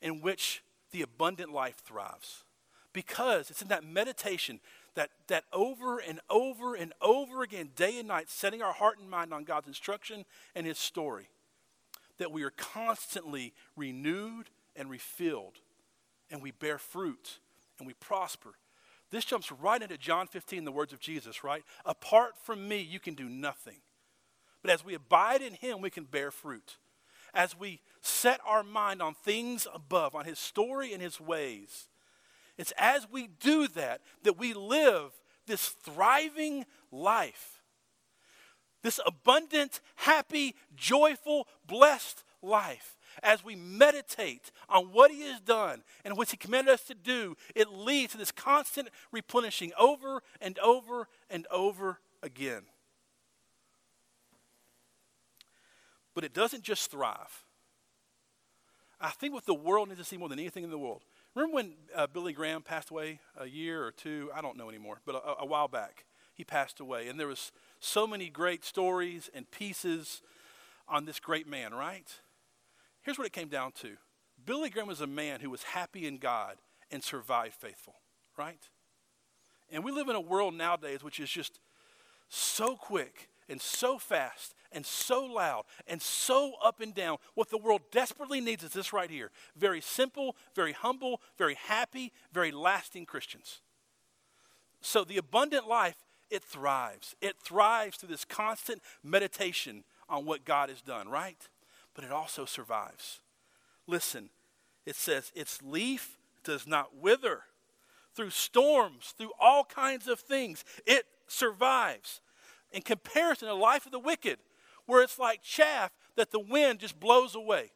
[0.00, 2.44] in which the abundant life thrives.
[2.92, 4.60] Because it's in that meditation
[4.94, 9.10] that, that over and over and over again, day and night, setting our heart and
[9.10, 10.24] mind on God's instruction
[10.54, 11.28] and His story,
[12.18, 15.58] that we are constantly renewed and refilled,
[16.30, 17.38] and we bear fruit
[17.78, 18.54] and we prosper.
[19.10, 21.62] This jumps right into John 15, the words of Jesus, right?
[21.84, 23.78] Apart from me, you can do nothing.
[24.62, 26.76] But as we abide in Him, we can bear fruit
[27.36, 31.86] as we set our mind on things above, on His story and His ways,
[32.56, 35.12] it's as we do that that we live
[35.46, 37.62] this thriving life.
[38.82, 42.95] This abundant, happy, joyful, blessed life.
[43.22, 47.36] As we meditate on what He has done and what He commanded us to do,
[47.54, 52.62] it leads to this constant replenishing over and over and over again.
[56.14, 57.44] But it doesn't just thrive.
[59.00, 61.02] I think what the world needs to see more than anything in the world.
[61.34, 64.30] Remember when uh, Billy Graham passed away a year or two?
[64.34, 67.52] I don't know anymore, but a, a while back he passed away, and there was
[67.78, 70.22] so many great stories and pieces
[70.88, 71.74] on this great man.
[71.74, 72.08] Right?
[73.06, 73.96] Here's what it came down to:
[74.44, 76.56] Billy Graham was a man who was happy in God
[76.90, 77.94] and survived faithful.
[78.36, 78.68] Right?
[79.70, 81.60] And we live in a world nowadays which is just
[82.28, 87.18] so quick and so fast and so loud and so up and down.
[87.34, 92.12] What the world desperately needs is this right here very simple, very humble, very happy,
[92.32, 93.60] very lasting Christians.
[94.80, 97.14] So the abundant life, it thrives.
[97.20, 101.48] It thrives through this constant meditation on what God has done, right?
[101.96, 103.20] But it also survives.
[103.88, 104.28] Listen,
[104.84, 107.40] it says, its leaf does not wither.
[108.14, 112.20] Through storms, through all kinds of things, it survives.
[112.70, 114.38] In comparison to the life of the wicked,
[114.84, 117.72] where it's like chaff that the wind just blows away.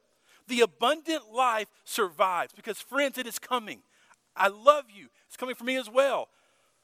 [0.46, 3.80] The abundant life survives because, friends, it is coming.
[4.36, 5.08] I love you.
[5.26, 6.28] It's coming for me as well.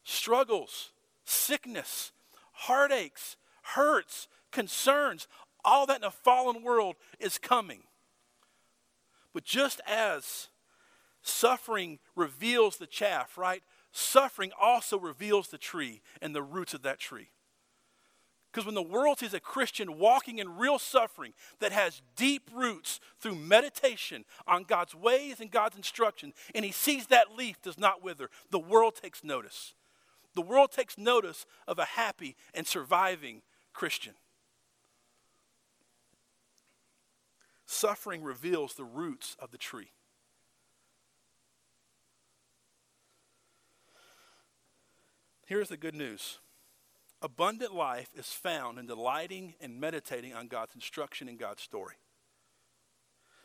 [0.05, 0.93] Struggles,
[1.25, 2.13] sickness,
[2.53, 5.29] heartaches, hurts, concerns,
[5.67, 7.81] all that in a fallen world is coming.
[9.35, 10.49] But just as
[11.21, 13.63] suffering reveals the chaff, right?
[13.93, 17.29] Suffering also reveals the tree and the roots of that tree.
[18.51, 23.01] Because when the world sees a Christian walking in real suffering that has deep roots
[23.21, 28.03] through meditation on God's ways and God's instruction, and he sees that leaf does not
[28.03, 29.75] wither, the world takes notice.
[30.35, 33.43] The world takes notice of a happy and surviving
[33.75, 34.15] Christian.
[37.67, 39.91] Suffering reveals the roots of the tree.
[45.47, 46.39] Here's the good news
[47.23, 51.97] abundant life is found in delighting and meditating on God's instruction and God's story.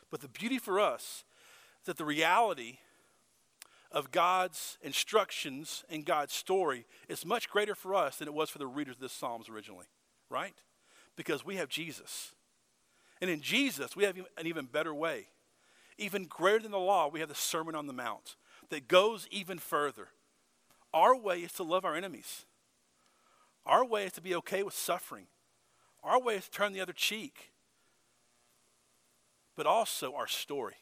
[0.09, 1.23] But the beauty for us
[1.81, 2.79] is that the reality
[3.91, 8.57] of God's instructions and God's story is much greater for us than it was for
[8.57, 9.85] the readers of this Psalms originally,
[10.29, 10.55] right?
[11.15, 12.33] Because we have Jesus.
[13.21, 15.27] And in Jesus, we have an even better way.
[15.97, 18.35] Even greater than the law, we have the Sermon on the Mount
[18.69, 20.07] that goes even further.
[20.93, 22.45] Our way is to love our enemies.
[23.65, 25.27] Our way is to be okay with suffering.
[26.03, 27.51] Our way is to turn the other cheek.
[29.55, 30.77] But also our story.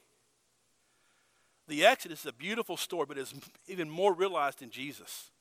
[1.67, 3.34] The Exodus is a beautiful story, but is
[3.67, 5.32] even more realized in Jesus.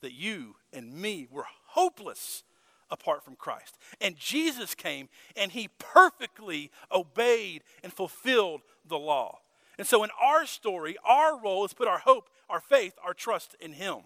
[0.00, 2.42] That you and me were hopeless
[2.90, 3.78] apart from Christ.
[4.00, 9.40] And Jesus came and he perfectly obeyed and fulfilled the law.
[9.78, 13.56] And so in our story, our role is put our hope, our faith, our trust
[13.60, 13.98] in him.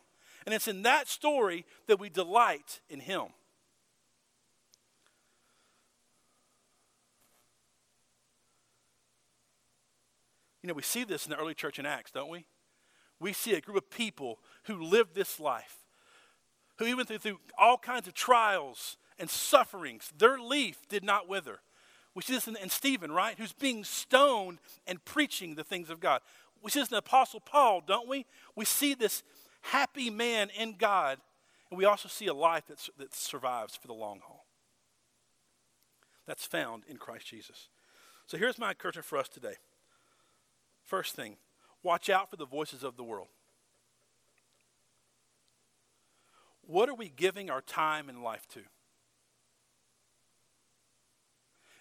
[0.47, 3.29] And it's in that story that we delight in him.
[10.63, 12.47] You know, we see this in the early church in Acts, don't we?
[13.21, 15.84] We see a group of people who lived this life
[16.79, 21.61] who even through, through all kinds of trials and sufferings, their leaf did not wither.
[22.15, 23.37] Which is in, in Stephen, right?
[23.37, 26.21] Who's being stoned and preaching the things of God.
[26.61, 28.25] Which is the Apostle Paul, don't we?
[28.55, 29.23] We see this
[29.61, 31.19] happy man in God,
[31.71, 34.45] and we also see a life that, that survives for the long haul.
[36.27, 37.69] That's found in Christ Jesus.
[38.27, 39.57] So here's my encouragement for us today.
[40.83, 41.37] First thing,
[41.83, 43.29] watch out for the voices of the world.
[46.67, 48.61] What are we giving our time and life to?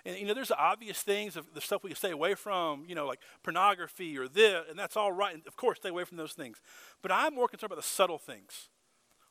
[0.06, 2.96] And you know, there's obvious things of the stuff we can stay away from, you
[2.96, 5.34] know, like pornography or this, and that's all right.
[5.34, 6.62] And of course, stay away from those things.
[7.02, 8.70] But I'm more concerned about the subtle things,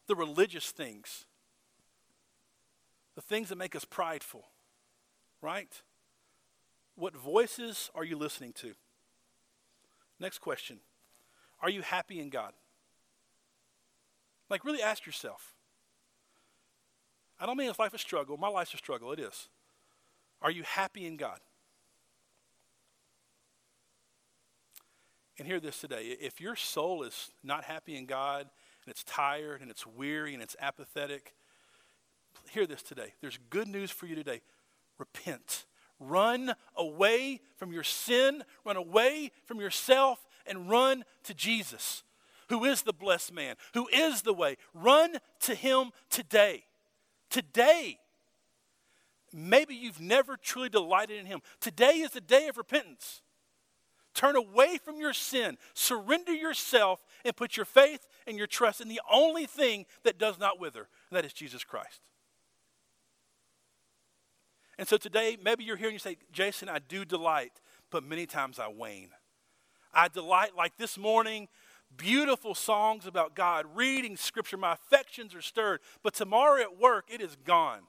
[0.06, 1.26] the religious things,
[3.14, 4.44] the things that make us prideful,
[5.42, 5.82] right?
[6.94, 8.72] What voices are you listening to?
[10.18, 10.80] Next question
[11.60, 12.54] Are you happy in God?
[14.52, 15.54] Like, really ask yourself.
[17.40, 18.36] I don't mean if life is struggle.
[18.36, 19.10] My life's a struggle.
[19.10, 19.48] It is.
[20.42, 21.40] Are you happy in God?
[25.38, 26.18] And hear this today.
[26.20, 30.42] If your soul is not happy in God and it's tired and it's weary and
[30.42, 31.34] it's apathetic,
[32.50, 33.14] hear this today.
[33.22, 34.42] There's good news for you today.
[34.98, 35.64] Repent.
[35.98, 42.02] Run away from your sin, run away from yourself, and run to Jesus
[42.52, 44.58] who is the blessed man, who is the way.
[44.74, 46.64] Run to him today.
[47.30, 47.98] Today.
[49.32, 51.40] Maybe you've never truly delighted in him.
[51.62, 53.22] Today is the day of repentance.
[54.12, 58.88] Turn away from your sin, surrender yourself, and put your faith and your trust in
[58.88, 62.02] the only thing that does not wither, and that is Jesus Christ.
[64.78, 68.26] And so today, maybe you're here and you say, Jason, I do delight, but many
[68.26, 69.08] times I wane.
[69.94, 71.48] I delight, like this morning,
[71.96, 74.56] beautiful songs about God, reading scripture.
[74.56, 75.80] My affections are stirred.
[76.02, 77.80] But tomorrow at work, it is gone.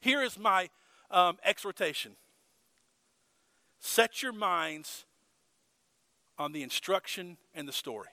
[0.00, 0.68] Here is my
[1.10, 2.12] um, exhortation
[3.78, 5.04] set your minds
[6.38, 8.08] on the instruction and the story.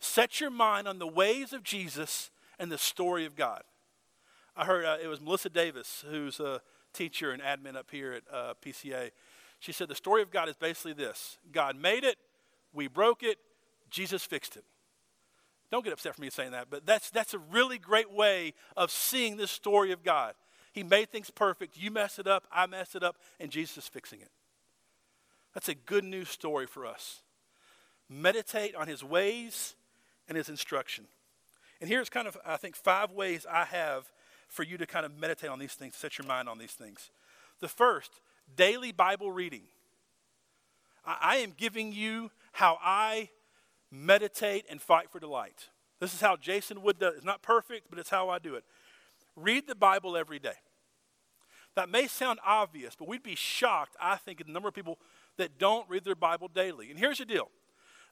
[0.00, 3.62] Set your mind on the ways of Jesus and the story of God.
[4.56, 6.60] I heard uh, it was Melissa Davis, who's a
[6.92, 9.10] teacher and admin up here at uh, PCA.
[9.60, 12.16] She said the story of God is basically this God made it,
[12.72, 13.38] we broke it,
[13.94, 14.64] Jesus fixed it.
[15.70, 18.90] Don't get upset for me saying that, but that's, that's a really great way of
[18.90, 20.34] seeing this story of God.
[20.72, 21.76] He made things perfect.
[21.76, 24.30] You mess it up, I mess it up, and Jesus is fixing it.
[25.54, 27.22] That's a good news story for us.
[28.08, 29.76] Meditate on his ways
[30.28, 31.06] and his instruction.
[31.80, 34.10] And here's kind of, I think, five ways I have
[34.48, 37.10] for you to kind of meditate on these things, set your mind on these things.
[37.60, 38.10] The first,
[38.56, 39.62] daily Bible reading.
[41.06, 43.30] I, I am giving you how I
[43.90, 45.68] meditate and fight for delight.
[46.00, 47.16] This is how Jason Wood does it.
[47.18, 48.64] It's not perfect, but it's how I do it.
[49.36, 50.56] Read the Bible every day.
[51.76, 54.98] That may sound obvious, but we'd be shocked, I think, at the number of people
[55.38, 56.90] that don't read their Bible daily.
[56.90, 57.50] And here's the deal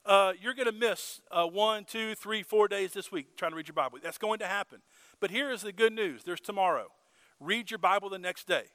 [0.05, 3.57] uh, you're going to miss uh, one, two, three, four days this week trying to
[3.57, 3.99] read your Bible.
[4.03, 4.79] That's going to happen.
[5.19, 6.87] But here is the good news there's tomorrow.
[7.39, 8.65] Read your Bible the next day.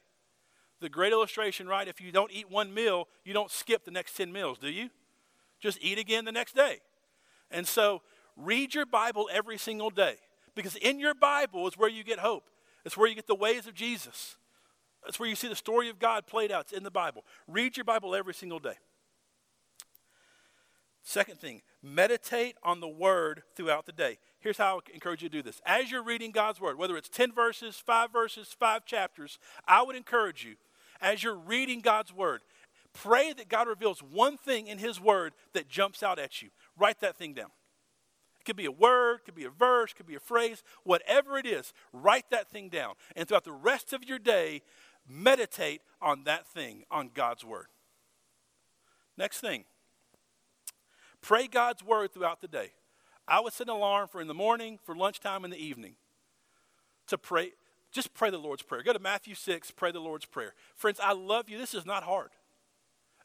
[0.79, 1.87] The great illustration, right?
[1.87, 4.89] If you don't eat one meal, you don't skip the next 10 meals, do you?
[5.59, 6.79] Just eat again the next day.
[7.51, 8.01] And so,
[8.35, 10.15] read your Bible every single day
[10.55, 12.49] because in your Bible is where you get hope.
[12.85, 14.37] It's where you get the ways of Jesus.
[15.03, 16.65] That's where you see the story of God played out.
[16.65, 17.25] It's in the Bible.
[17.47, 18.75] Read your Bible every single day.
[21.01, 24.17] Second thing, meditate on the word throughout the day.
[24.41, 25.61] Here's how I encourage you to do this.
[25.65, 29.95] As you're reading God's word, whether it's 10 verses, 5 verses, 5 chapters, I would
[29.95, 30.55] encourage you,
[31.01, 32.41] as you're reading God's word,
[32.93, 36.49] pray that God reveals one thing in his word that jumps out at you.
[36.79, 37.49] Write that thing down.
[38.39, 41.45] It could be a word, could be a verse, could be a phrase, whatever it
[41.45, 42.93] is, write that thing down.
[43.15, 44.61] And throughout the rest of your day,
[45.07, 47.67] meditate on that thing, on God's word.
[49.17, 49.65] Next thing,
[51.21, 52.71] Pray God's word throughout the day.
[53.27, 55.95] I would set an alarm for in the morning, for lunchtime, in the evening
[57.07, 57.51] to pray.
[57.91, 58.83] Just pray the Lord's Prayer.
[58.83, 60.53] Go to Matthew 6, pray the Lord's Prayer.
[60.75, 61.57] Friends, I love you.
[61.57, 62.29] This is not hard.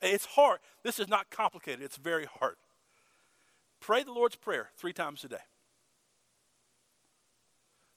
[0.02, 0.58] It's hard.
[0.82, 1.82] This is not complicated.
[1.82, 2.56] It's very hard.
[3.84, 5.36] Pray the Lord's Prayer three times a day.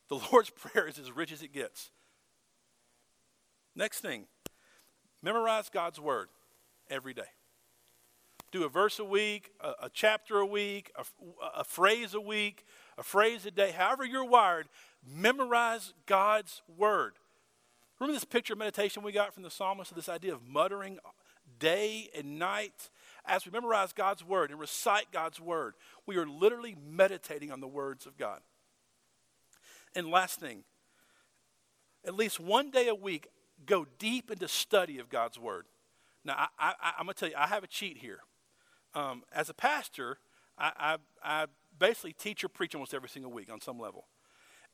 [0.10, 1.92] The Lord's Prayer is as rich as it gets.
[3.76, 4.26] Next thing,
[5.22, 6.30] memorize God's Word
[6.90, 7.28] every day
[8.52, 11.04] do a verse a week, a, a chapter a week, a,
[11.60, 12.66] a phrase a week,
[12.98, 14.68] a phrase a day, however you're wired,
[15.06, 17.14] memorize God's word.
[18.00, 20.98] Remember this picture meditation we got from the psalmist, of this idea of muttering
[21.60, 22.90] day and night?
[23.28, 25.74] As we memorize God's word and recite God's word,
[26.06, 28.40] we are literally meditating on the words of God.
[29.96, 30.64] And last thing,
[32.06, 33.28] at least one day a week,
[33.66, 35.66] go deep into study of God's word.
[36.24, 38.20] Now, I, am going to tell you, I have a cheat here
[38.98, 40.18] um, as a pastor,
[40.58, 41.46] I, I, I
[41.78, 44.08] basically teach or preach almost every single week on some level.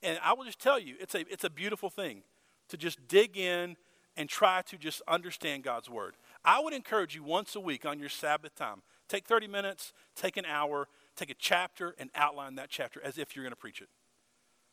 [0.01, 2.23] And I will just tell you, it's a, it's a beautiful thing
[2.69, 3.75] to just dig in
[4.15, 6.15] and try to just understand God's word.
[6.45, 10.37] I would encourage you once a week on your Sabbath time, take 30 minutes, take
[10.37, 13.81] an hour, take a chapter, and outline that chapter as if you're going to preach
[13.81, 13.87] it.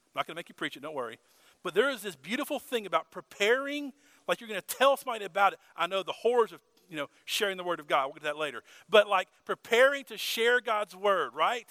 [0.06, 1.18] I'm not going to make you preach it, don't worry.
[1.62, 3.92] But there is this beautiful thing about preparing,
[4.26, 5.58] like you're going to tell somebody about it.
[5.76, 6.60] I know the horrors of
[6.90, 8.06] you know, sharing the word of God.
[8.06, 8.62] We'll get to that later.
[8.88, 11.66] But like preparing to share God's word, right?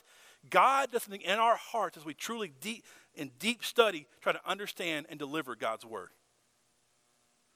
[0.50, 4.40] God does something in our hearts as we truly deep in deep study try to
[4.48, 6.10] understand and deliver God's word.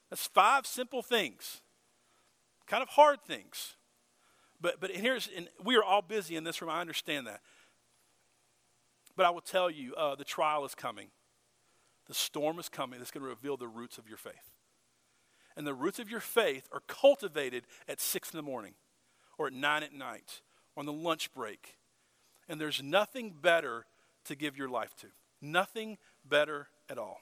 [0.10, 1.62] That's five simple things.
[2.68, 3.76] Kind of hard things.
[4.62, 6.72] But but here's and we are all busy in this room.
[6.72, 7.42] I understand that.
[9.16, 11.10] But I will tell you, uh, the trial is coming.
[12.08, 14.54] The storm is coming that's going to reveal the roots of your faith
[15.56, 18.74] and the roots of your faith are cultivated at six in the morning
[19.38, 20.42] or at nine at night
[20.76, 21.78] or on the lunch break.
[22.50, 23.86] And there's nothing better
[24.26, 25.08] to give your life to.
[25.42, 27.22] Nothing better at all.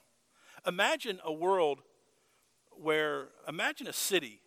[0.66, 1.82] Imagine a world
[2.70, 4.40] where, imagine a city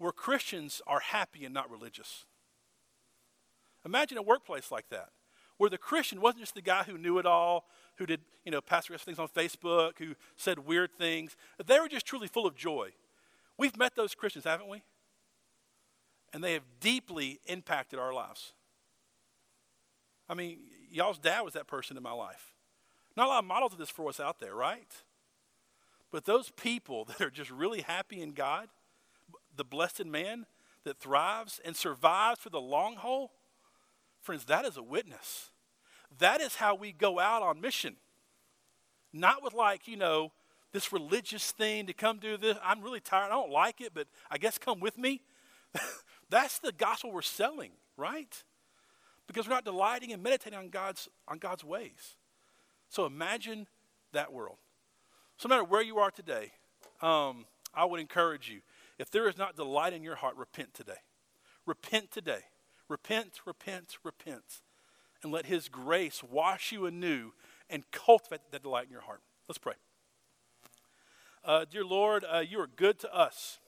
[0.00, 2.24] where Christians are happy and not religious.
[3.84, 5.10] Imagine a workplace like that,
[5.58, 8.62] where the Christian wasn't just the guy who knew it all, who did, you know,
[8.62, 11.36] pastor things on Facebook, who said weird things.
[11.64, 12.92] They were just truly full of joy.
[13.58, 14.82] We've met those Christians, haven't we?
[16.32, 18.54] And they have deeply impacted our lives.
[20.30, 22.54] I mean, y'all's dad was that person in my life.
[23.18, 24.90] Not a lot of models of this for us out there, right?
[26.10, 28.68] But those people that are just really happy in God,
[29.56, 30.46] the blessed man
[30.84, 33.32] that thrives and survives for the long haul,
[34.20, 35.50] friends, that is a witness.
[36.18, 37.96] That is how we go out on mission.
[39.12, 40.32] Not with, like, you know,
[40.72, 42.56] this religious thing to come do this.
[42.62, 43.26] I'm really tired.
[43.26, 45.22] I don't like it, but I guess come with me.
[46.30, 48.42] That's the gospel we're selling, right?
[49.26, 52.16] Because we're not delighting and meditating on God's, on God's ways.
[52.88, 53.66] So imagine
[54.12, 54.58] that world.
[55.36, 56.52] So, no matter where you are today,
[57.00, 58.60] um, I would encourage you
[59.00, 61.00] if there is not delight in your heart, repent today.
[61.64, 62.40] Repent today.
[62.86, 64.60] Repent, repent, repent.
[65.22, 67.32] And let His grace wash you anew
[67.70, 69.22] and cultivate that delight in your heart.
[69.48, 69.72] Let's pray.
[71.42, 73.58] Uh, dear Lord, uh, you are good to us.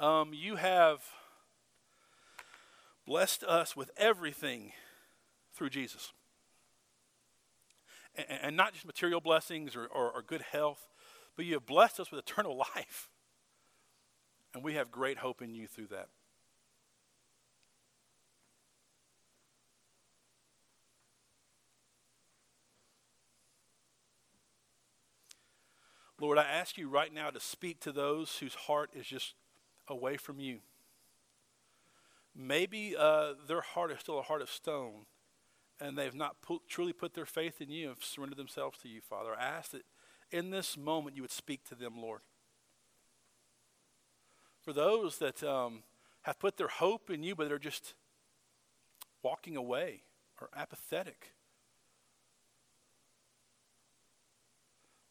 [0.00, 1.04] Um, you have
[3.06, 4.72] blessed us with everything
[5.52, 6.12] through Jesus.
[8.16, 10.88] And, and not just material blessings or, or, or good health,
[11.36, 13.08] but you have blessed us with eternal life.
[14.54, 16.08] And we have great hope in you through that.
[26.20, 29.34] Lord, I ask you right now to speak to those whose heart is just
[29.88, 30.60] away from you.
[32.36, 35.06] Maybe uh, their heart is still a heart of stone,
[35.80, 39.00] and they've not put, truly put their faith in you and surrendered themselves to you,
[39.00, 39.34] Father.
[39.38, 39.84] I ask that
[40.30, 42.20] in this moment you would speak to them, Lord.
[44.62, 45.82] For those that um,
[46.22, 47.94] have put their hope in you, but they're just
[49.22, 50.02] walking away
[50.40, 51.34] or apathetic,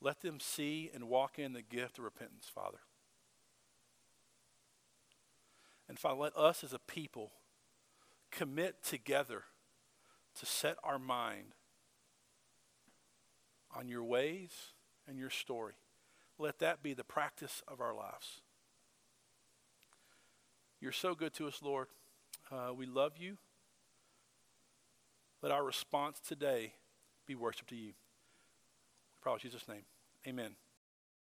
[0.01, 2.79] let them see and walk in the gift of repentance, Father.
[5.87, 7.31] And Father, let us as a people
[8.31, 9.43] commit together
[10.39, 11.55] to set our mind
[13.75, 14.51] on your ways
[15.07, 15.73] and your story.
[16.37, 18.41] Let that be the practice of our lives.
[20.79, 21.87] You're so good to us, Lord.
[22.51, 23.37] Uh, we love you.
[25.41, 26.73] Let our response today
[27.25, 27.93] be worship to you.
[29.21, 29.83] We in Jesus' name.
[30.27, 30.62] Amen.